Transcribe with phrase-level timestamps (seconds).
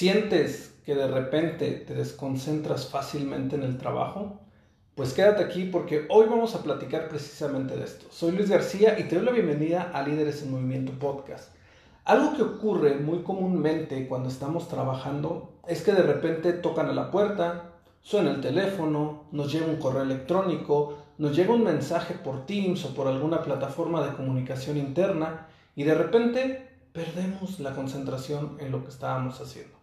[0.00, 4.40] ¿Sientes que de repente te desconcentras fácilmente en el trabajo?
[4.94, 8.06] Pues quédate aquí porque hoy vamos a platicar precisamente de esto.
[8.10, 11.54] Soy Luis García y te doy la bienvenida a Líderes en Movimiento Podcast.
[12.06, 17.10] Algo que ocurre muy comúnmente cuando estamos trabajando es que de repente tocan a la
[17.10, 22.86] puerta, suena el teléfono, nos llega un correo electrónico, nos llega un mensaje por Teams
[22.86, 28.82] o por alguna plataforma de comunicación interna y de repente perdemos la concentración en lo
[28.82, 29.79] que estábamos haciendo.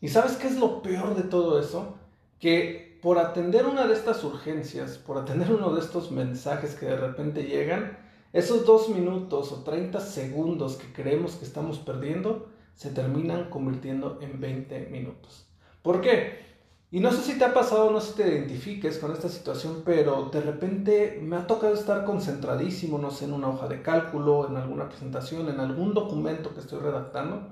[0.00, 1.96] ¿Y sabes qué es lo peor de todo eso?
[2.38, 6.96] Que por atender una de estas urgencias, por atender uno de estos mensajes que de
[6.96, 7.98] repente llegan,
[8.32, 14.40] esos dos minutos o 30 segundos que creemos que estamos perdiendo se terminan convirtiendo en
[14.40, 15.46] 20 minutos.
[15.82, 16.44] ¿Por qué?
[16.90, 19.82] Y no sé si te ha pasado, no sé si te identifiques con esta situación,
[19.84, 24.48] pero de repente me ha tocado estar concentradísimo, no sé, en una hoja de cálculo,
[24.48, 27.48] en alguna presentación, en algún documento que estoy redactando,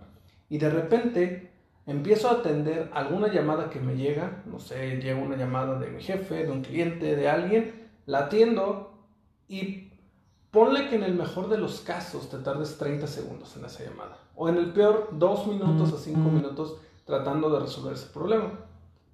[0.48, 1.53] y de repente
[1.86, 6.02] empiezo a atender alguna llamada que me llega, no sé, llega una llamada de mi
[6.02, 8.92] jefe, de un cliente, de alguien, la atiendo
[9.48, 9.92] y
[10.50, 14.18] ponle que en el mejor de los casos te tardes 30 segundos en esa llamada,
[14.34, 18.50] o en el peor 2 minutos a 5 minutos tratando de resolver ese problema.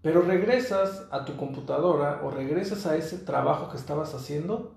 [0.02, 4.72] Pero regresas a tu computadora o regresas a ese trabajo que estabas haciendo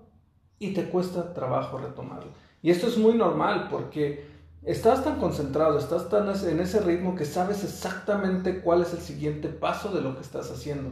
[0.58, 2.30] y te cuesta trabajo retomarlo.
[2.60, 4.33] Y esto es muy normal porque
[4.64, 9.48] Estás tan concentrado, estás tan en ese ritmo que sabes exactamente cuál es el siguiente
[9.50, 10.90] paso de lo que estás haciendo.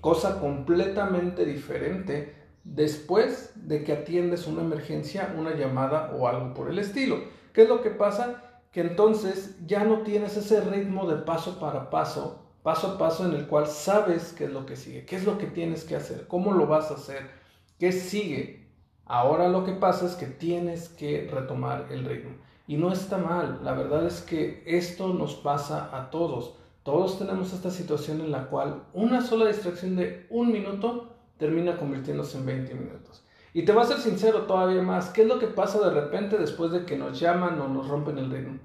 [0.00, 6.80] Cosa completamente diferente después de que atiendes una emergencia, una llamada o algo por el
[6.80, 7.18] estilo.
[7.52, 8.62] ¿Qué es lo que pasa?
[8.72, 13.34] Que entonces ya no tienes ese ritmo de paso para paso, paso a paso en
[13.34, 16.26] el cual sabes qué es lo que sigue, qué es lo que tienes que hacer,
[16.26, 17.30] cómo lo vas a hacer,
[17.78, 18.66] qué sigue.
[19.04, 22.32] Ahora lo que pasa es que tienes que retomar el ritmo.
[22.66, 26.54] Y no está mal, la verdad es que esto nos pasa a todos.
[26.82, 32.38] Todos tenemos esta situación en la cual una sola distracción de un minuto termina convirtiéndose
[32.38, 33.24] en 20 minutos.
[33.52, 36.38] Y te voy a ser sincero todavía más, ¿qué es lo que pasa de repente
[36.38, 38.58] después de que nos llaman o nos rompen el ritmo?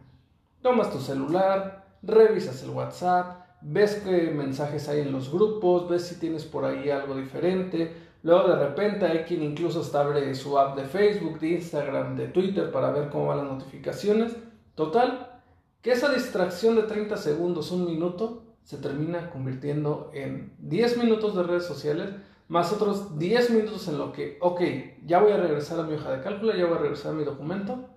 [0.61, 6.15] Tomas tu celular, revisas el WhatsApp, ves qué mensajes hay en los grupos, ves si
[6.19, 10.75] tienes por ahí algo diferente, Luego de repente hay quien incluso está abre su app
[10.75, 14.35] de Facebook, de Instagram, de Twitter para ver cómo van las notificaciones.
[14.75, 15.41] Total,
[15.81, 21.43] que esa distracción de 30 segundos, un minuto, se termina convirtiendo en 10 minutos de
[21.43, 22.09] redes sociales,
[22.49, 24.61] más otros 10 minutos en lo que, ok,
[25.05, 27.23] ya voy a regresar a mi hoja de cálculo, ya voy a regresar a mi
[27.23, 27.89] documento.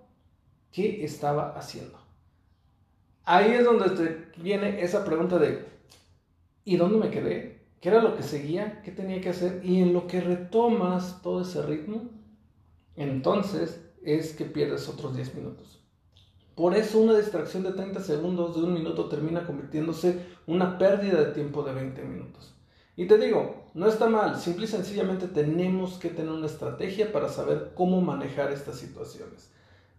[0.71, 1.99] ¿Qué estaba haciendo?
[3.25, 5.67] Ahí es donde te viene esa pregunta de,
[6.65, 7.62] ¿y dónde me quedé?
[7.83, 11.43] Qué era lo que seguía, qué tenía que hacer, y en lo que retomas todo
[11.43, 12.11] ese ritmo,
[12.95, 15.81] entonces es que pierdes otros 10 minutos.
[16.55, 21.33] Por eso una distracción de 30 segundos, de un minuto, termina convirtiéndose una pérdida de
[21.33, 22.55] tiempo de 20 minutos.
[22.95, 27.29] Y te digo, no está mal, simple y sencillamente tenemos que tener una estrategia para
[27.31, 29.51] saber cómo manejar estas situaciones.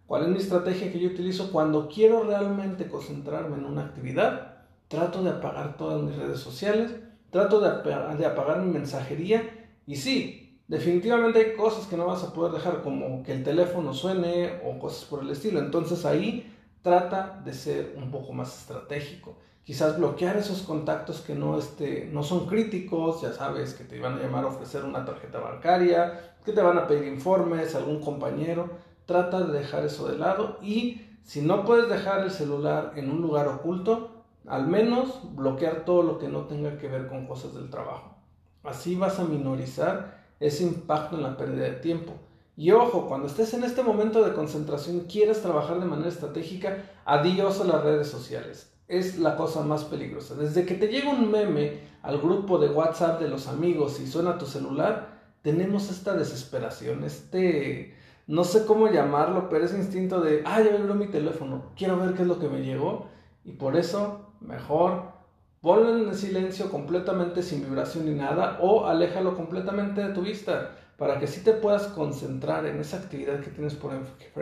[0.06, 4.64] ¿Cuál es mi estrategia que yo utilizo cuando quiero realmente concentrarme en una actividad?
[4.88, 6.94] Trato de apagar todas mis redes sociales,
[7.34, 9.42] trato de, apagar mi mensajería
[9.88, 13.92] y sí, definitivamente hay cosas que no vas a poder dejar, como que el teléfono
[13.92, 15.58] suene o cosas por el estilo.
[15.58, 19.36] Entonces ahí trata de ser un poco más estratégico.
[19.64, 24.14] Quizás bloquear esos contactos que no, este, no son críticos, ya sabes, que te van
[24.14, 28.70] a llamar a ofrecer una tarjeta bancaria, que te van a pedir informes, algún compañero.
[29.06, 33.20] Trata de dejar eso de lado y si no puedes dejar el celular en un
[33.20, 37.70] lugar oculto, al menos bloquear todo lo que no tenga que ver con cosas del
[37.70, 38.16] trabajo.
[38.62, 42.12] Así vas a minorizar ese impacto en la pérdida de tiempo.
[42.56, 47.60] Y ojo, cuando estés en este momento de concentración, quieres trabajar de manera estratégica, adiós
[47.60, 48.72] a las redes sociales.
[48.86, 50.34] Es la cosa más peligrosa.
[50.34, 54.38] Desde que te llega un meme al grupo de WhatsApp de los amigos y suena
[54.38, 57.94] tu celular, tenemos esta desesperación, este,
[58.26, 62.14] no sé cómo llamarlo, pero ese instinto de, ah, ya me mi teléfono, quiero ver
[62.14, 63.08] qué es lo que me llegó.
[63.44, 65.14] Y por eso mejor
[65.60, 71.18] ponlo en silencio completamente sin vibración ni nada o aléjalo completamente de tu vista para
[71.18, 73.92] que sí te puedas concentrar en esa actividad que tienes por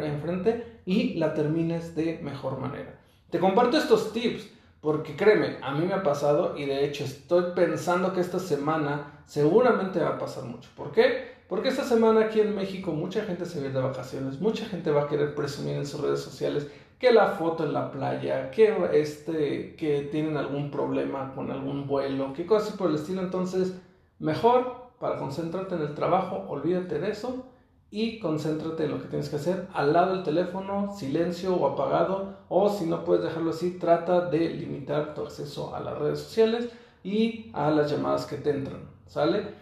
[0.03, 2.99] enfrente y la termines de mejor manera.
[3.31, 4.47] Te comparto estos tips
[4.83, 9.23] porque créeme, a mí me ha pasado y de hecho estoy pensando que esta semana
[9.27, 10.69] seguramente va a pasar mucho.
[10.77, 11.31] ¿Por qué?
[11.53, 15.03] Porque esta semana aquí en México mucha gente se va de vacaciones, mucha gente va
[15.03, 16.67] a querer presumir en sus redes sociales
[16.99, 22.33] que la foto en la playa, que, este, que tienen algún problema con algún vuelo,
[22.33, 23.21] que cosas por el estilo.
[23.21, 23.79] Entonces,
[24.19, 27.45] mejor para concentrarte en el trabajo, olvídate de eso
[27.91, 32.35] y concéntrate en lo que tienes que hacer al lado del teléfono, silencio o apagado,
[32.49, 36.71] o si no puedes dejarlo así, trata de limitar tu acceso a las redes sociales
[37.05, 39.61] y a las llamadas que te entran, ¿sale?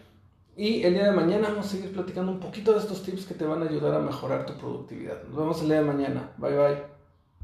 [0.56, 3.35] Y el día de mañana vamos a seguir platicando un poquito de estos tips que
[3.35, 5.23] te van a ayudar a mejorar tu productividad.
[5.25, 6.32] Nos vemos el día de mañana.
[6.38, 6.90] Bye bye.